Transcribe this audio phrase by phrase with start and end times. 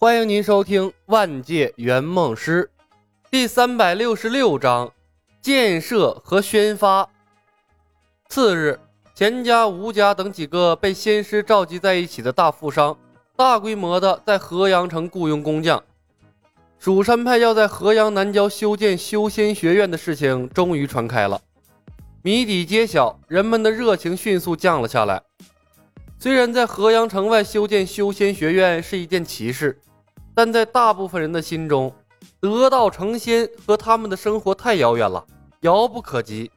[0.00, 2.70] 欢迎您收听《万界圆梦师》
[3.32, 4.92] 第三百六十六章：
[5.42, 7.10] 建设和宣发。
[8.28, 8.78] 次日，
[9.12, 12.96] 钱家、吴家等几个被仙师召集在一起的大富商，
[13.34, 15.82] 大规模的在河阳城雇佣工匠。
[16.78, 21.40] 蜀山派要在河阳南郊修建修仙学院的事情终于传开了，
[22.22, 25.20] 谜底揭晓，人们的热情迅速降了下来。
[26.20, 29.76] 虽然在河阳城外修建修仙学院是一件奇事。
[30.38, 31.92] 但在大部分人的心中，
[32.38, 35.26] 得道成仙和他们的生活太遥远了，
[35.62, 36.48] 遥不可及。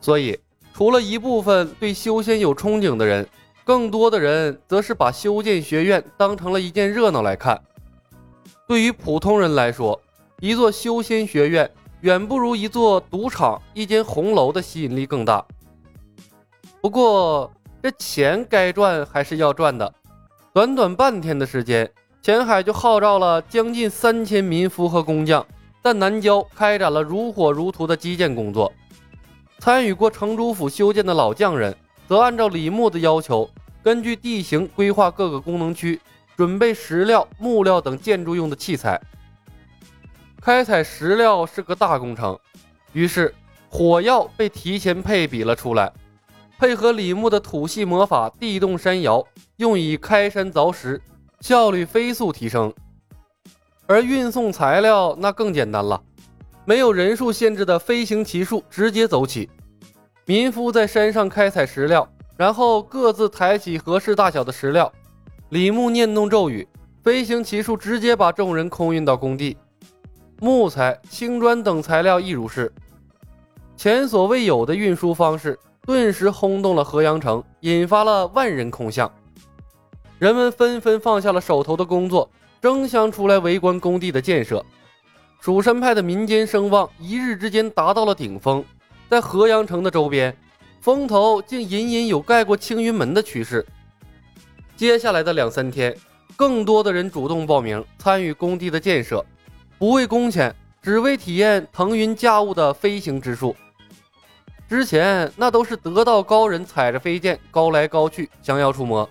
[0.00, 0.36] 所以，
[0.74, 3.24] 除了一部分对修仙有憧憬的人，
[3.62, 7.62] 更多的人则是把修建学院当成了一件热闹来看。
[8.66, 10.00] 对于普通人来说，
[10.40, 15.46] 一座修仙学院远不如一座赌场、一间红楼的吸引力更大。
[16.80, 17.48] 不过，
[17.80, 19.94] 这钱该赚还是要赚的。
[20.52, 21.88] 短短半天的时间。
[22.20, 25.46] 前海就号召了将近三千民夫和工匠，
[25.82, 28.72] 在南郊开展了如火如荼的基建工作。
[29.60, 31.74] 参与过城主府修建的老匠人，
[32.06, 33.48] 则按照李牧的要求，
[33.82, 36.00] 根据地形规划各个功能区，
[36.36, 39.00] 准备石料、木料等建筑用的器材。
[40.40, 42.38] 开采石料是个大工程，
[42.92, 43.34] 于是
[43.70, 45.92] 火药被提前配比了出来，
[46.58, 49.24] 配合李牧的土系魔法地动山摇，
[49.56, 51.00] 用以开山凿石。
[51.40, 52.72] 效率飞速提升，
[53.86, 56.02] 而运送材料那更简单了，
[56.64, 59.48] 没有人数限制的飞行骑术直接走起。
[60.26, 64.92] 民夫在山上开采石料，然后各自抬起合适大小的石料。
[65.50, 66.66] 李牧念动咒语，
[67.02, 69.56] 飞行骑术直接把众人空运到工地。
[70.40, 72.70] 木材、青砖等材料亦如是，
[73.76, 79.10] 前所未有的运输方式，顿时轰动了河阳城，引发了万人空巷。
[80.18, 82.28] 人们纷纷放下了手头的工作，
[82.60, 84.64] 争相出来围观工地的建设。
[85.40, 88.64] 蜀山派的民间声望一日之间达到了顶峰，
[89.08, 90.36] 在河阳城的周边，
[90.80, 93.64] 风头竟隐隐有盖过青云门的趋势。
[94.76, 95.96] 接下来的两三天，
[96.34, 99.24] 更多的人主动报名参与工地的建设，
[99.78, 103.54] 不为工钱，只为体验腾云驾雾的飞行之术。
[104.68, 109.08] 之前那都是得道高人踩着飞剑高来高去，降妖除魔。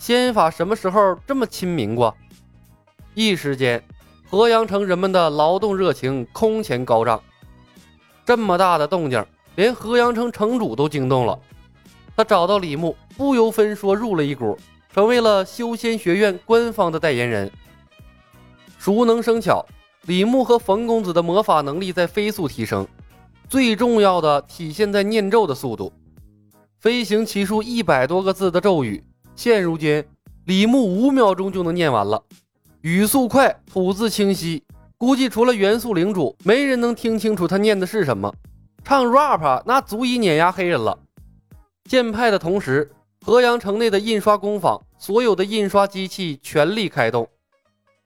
[0.00, 2.16] 仙法什么时候这么亲民过？
[3.12, 3.84] 一时间，
[4.26, 7.22] 河阳城人们的劳动热情空前高涨。
[8.24, 9.22] 这么大的动静，
[9.56, 11.38] 连河阳城城主都惊动了。
[12.16, 14.56] 他找到李牧，不由分说入了一股，
[14.90, 17.52] 成为了修仙学院官方的代言人。
[18.78, 19.62] 熟能生巧，
[20.06, 22.88] 李牧和冯公子的魔法能力在飞速提升，
[23.50, 25.92] 最重要的体现在念咒的速度。
[26.78, 29.04] 飞行奇术一百多个字的咒语。
[29.40, 30.04] 现如今，
[30.44, 32.22] 李牧五秒钟就能念完了，
[32.82, 34.62] 语速快，吐字清晰，
[34.98, 38.30] 估计除了元素领主，没人能听清楚他念的是什么。
[38.84, 40.98] 唱 rap 那足以碾压黑人了。
[41.84, 42.92] 建派的同时，
[43.24, 47.26] 河阳城内的印刷工坊，所有的印刷机器全力开动，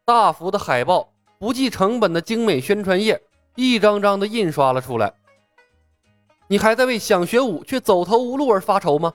[0.04, 1.08] 大幅的海报，
[1.40, 3.20] 不计成本的精美宣传页，
[3.56, 5.12] 一张张的印刷了出来。
[6.46, 9.12] 你还在为想学武却走投无路而发愁吗？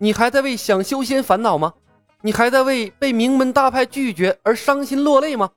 [0.00, 1.74] 你还在为想修仙烦恼吗？
[2.22, 5.50] 你还在为被名门大派拒绝而伤心落泪吗？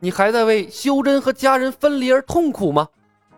[0.00, 2.88] 你还在为修真和家人分离而痛苦吗？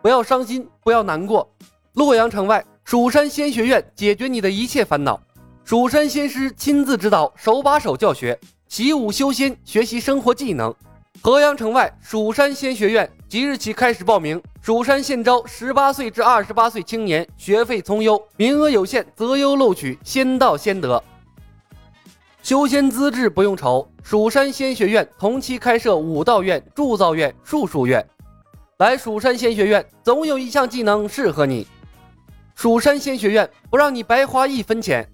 [0.00, 1.50] 不要伤心，不要难过。
[1.94, 5.20] 洛阳城外，蜀山仙学院解决你的一切烦恼。
[5.64, 8.38] 蜀山仙师亲自指导，手把手教学，
[8.68, 10.72] 习武修仙，学习生活技能。
[11.24, 14.38] 河阳城外，蜀山仙学院即日起开始报名。
[14.60, 21.02] 蜀山现招十八岁至二十八岁青年，学费从优，名额有限，择优录取，先到先得。
[22.42, 28.06] 修仙资质不用愁，蜀山仙学院同期开设武道院、铸造院、术数院。
[28.76, 31.66] 来蜀山仙学院，总有一项技能适合你。
[32.54, 35.08] 蜀山仙学院不让你白花一分钱，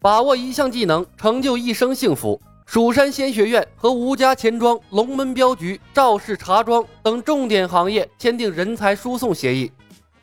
[0.00, 2.40] 把握一项技能，成就一生幸福。
[2.66, 9.70] 蜀山仙学院和吴家钱庄、龙门镖局、赵氏茶庄等重点行业签订人才输送协议，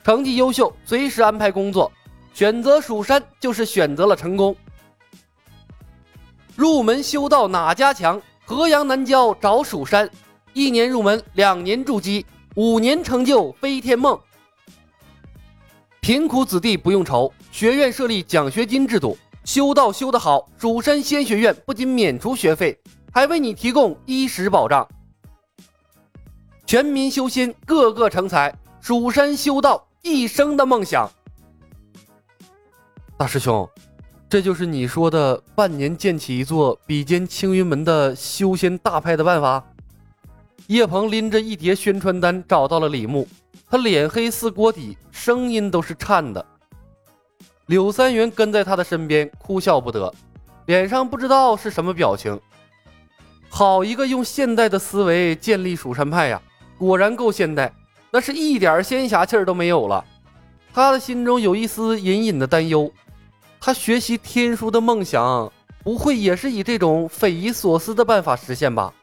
[0.04, 1.92] 成绩优秀随时安排工作。
[2.34, 4.56] 选择蜀山就是选择了成功。
[6.56, 8.22] 入门修道哪家强？
[8.46, 10.10] 河阳南郊找蜀山，
[10.54, 14.20] 一年入门，两年筑基，五年成就飞天梦。
[16.00, 19.18] 贫苦子弟不用愁，学院设立奖学金制度。
[19.44, 22.80] 修道修得好，蜀山仙学院不仅免除学费，
[23.12, 24.88] 还为你提供衣食保障。
[26.66, 28.54] 全民修仙，个个成才。
[28.80, 31.12] 蜀山修道，一生的梦想。
[33.18, 33.68] 大师兄，
[34.30, 39.64] 这就是你说的半年建起一座比肩青云门的修仙大派的办法？
[40.68, 43.28] 叶鹏拎着一叠宣传单找到了李牧，
[43.70, 46.46] 他脸黑似锅底，声音都是颤的。
[47.72, 50.14] 柳三元跟在他的身边，哭笑不得，
[50.66, 52.38] 脸上不知道是什么表情。
[53.48, 56.42] 好一个用现代的思维建立蜀山派呀！
[56.78, 57.74] 果然够现代，
[58.12, 60.04] 那是一点仙侠气儿都没有了。
[60.74, 62.92] 他的心中有一丝隐隐的担忧。
[63.62, 65.50] 他学习天书的梦想，
[65.82, 68.94] 不会也是以这种匪夷所思的办法实现吧？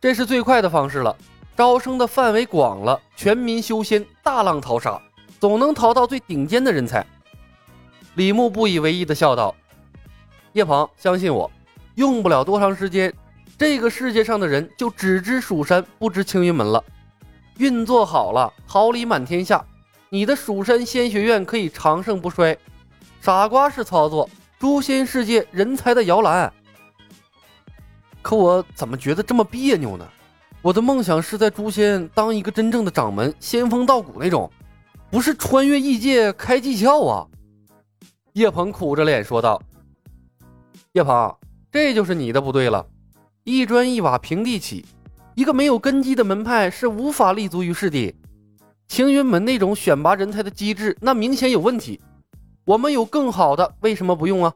[0.00, 1.14] 这是最快的方式了，
[1.54, 4.98] 招生的范围广了，全民修仙，大浪淘沙，
[5.38, 7.04] 总能淘到最顶尖的人才。
[8.14, 9.54] 李牧不以为意的笑道
[10.54, 11.50] ：“叶鹏，相信我，
[11.96, 13.12] 用不了多长时间，
[13.58, 16.82] 这个世界上的人就只知蜀山，不知青云门了。
[17.58, 19.64] 运作好了，桃李满天下，
[20.08, 22.56] 你的蜀山仙学院可以长盛不衰。”
[23.20, 24.28] 傻瓜式操作，
[24.58, 26.52] 诛仙世界人才的摇篮。
[28.22, 30.08] 可我怎么觉得这么别扭呢？
[30.62, 34.50] 我的梦想是在诛仙当一个真正的掌门，仙风道骨那种，
[35.10, 37.26] 不是穿越异界开技巧啊！
[38.32, 39.60] 叶鹏苦着脸说道
[40.92, 41.34] ：“叶鹏，
[41.70, 42.86] 这就是你的不对了。
[43.44, 44.84] 一砖一瓦平地起，
[45.34, 48.14] 一个没有根基的门派是无法立足于世的。
[48.88, 52.00] 青云门那种选拔人才的机制，那明显有问题。”
[52.66, 54.52] 我们有更好的，为什么不用啊？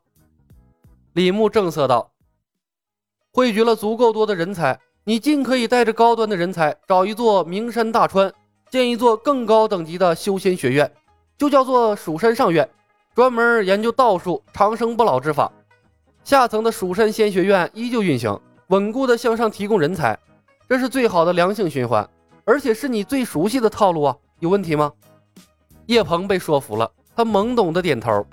[1.13, 2.11] 李牧正色道
[3.33, 8.33] ：“汇聚了足够多的人才，你尽可以带着高端的人才，找一座名山大川，
[8.71, 10.91] 建一座更高等级的修仙学院，
[11.37, 12.69] 就叫做蜀山上院，
[13.15, 15.51] 专门研究道术、长生不老之法。
[16.23, 20.17] 下层的蜀山仙学院依旧运行，稳固的向上提供人才，
[20.69, 22.09] 这是最好的良性循环，
[22.45, 24.17] 而且是你最熟悉的套路啊！
[24.39, 24.93] 有问题吗？”
[25.87, 26.91] 叶鹏被说服了。
[27.17, 28.25] 他懵懂的点头，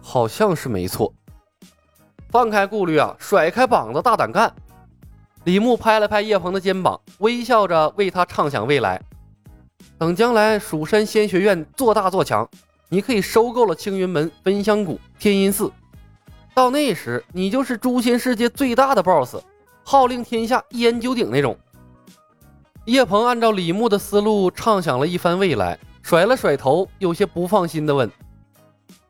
[0.00, 1.12] 好像是没错。
[2.30, 4.54] 放开顾虑啊，甩开膀子，大胆干！
[5.44, 9.02] 李牧拍了拍叶鹏的肩膀，微笑着为他畅想未来。
[10.00, 12.48] 等将来蜀山仙学院做大做强，
[12.88, 15.70] 你可以收购了青云门、焚香谷、天音寺，
[16.54, 19.42] 到那时你就是诛仙世界最大的 BOSS，
[19.84, 21.54] 号令天下、一言九鼎那种。
[22.86, 25.78] 叶鹏按照李牧的思路畅想了一番未来。
[26.02, 28.10] 甩了甩头，有些不放心的问：“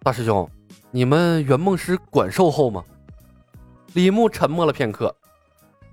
[0.03, 0.51] 大师兄，
[0.91, 2.83] 你们圆梦师管售后吗？”
[3.95, 5.15] 李牧沉默了片刻：“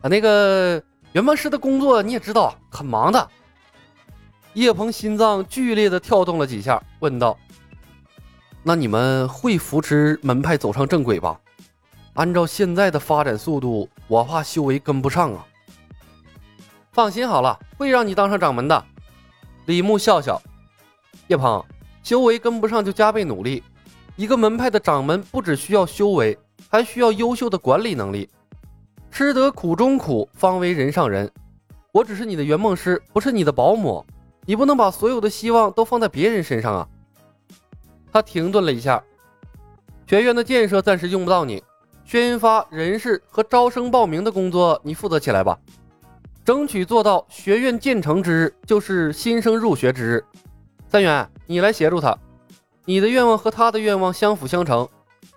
[0.02, 3.30] 啊，那个圆梦师的工作你也知道，很忙的。”
[4.58, 7.38] 叶鹏心脏剧烈的跳动了几下，问道
[8.66, 11.40] ：“那你们会扶持门派走上正轨吧？
[12.16, 15.46] 按照现在的发展速度，我怕修为跟不上啊。”
[16.92, 18.84] 放心好了，会让你当上掌门的。”
[19.68, 20.42] 李牧笑笑。
[21.28, 21.64] 叶鹏，
[22.02, 23.62] 修为跟不上就加倍努力。
[24.16, 26.36] 一个门派的掌门不只需要修为，
[26.68, 28.28] 还需要优秀的管理能力。
[29.12, 31.32] 吃得苦中苦，方为人上人。
[31.92, 34.04] 我只是你的圆梦师，不是你的保姆，
[34.48, 36.88] 你不能把所有的希望都放在别人身上啊。
[38.14, 39.04] 他停顿了一下，
[40.08, 41.62] 学院的建设暂时用不到你，
[42.06, 45.60] 宣发人事和招生报名的工作你负责起来吧，
[46.46, 50.26] 争取做到学院建成之日就是新生入学之日。
[50.88, 52.18] 三元，你来协助他，
[52.86, 54.88] 你的愿望和他的愿望相辅相成，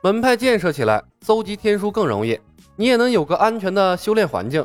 [0.02, 2.38] 门派建设起来，搜集天书更容易，
[2.76, 4.64] 你也能有个安全的修炼环境。